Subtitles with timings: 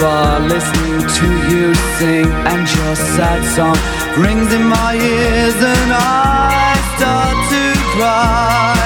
[0.00, 2.30] bar listening to you sing.
[2.50, 3.78] And your sad song
[4.24, 7.62] rings in my ears and I start to
[7.92, 8.77] cry.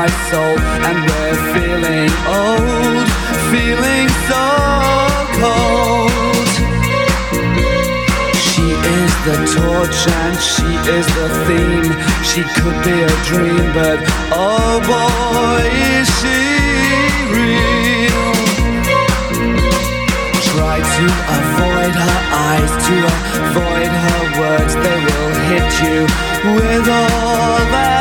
[0.00, 0.56] my soul
[0.88, 2.10] And we're feeling
[2.40, 3.06] old,
[3.52, 4.46] feeling so
[5.42, 6.48] cold.
[8.48, 8.66] She
[8.96, 11.90] is the torch and she is the theme.
[12.30, 13.98] She could be a dream but
[14.32, 15.62] oh boy
[15.92, 16.40] is she
[17.36, 18.26] real?
[20.50, 21.06] Try to
[21.38, 22.96] avoid her eyes, to
[23.44, 25.98] avoid her words They will hit you
[26.56, 27.99] with all that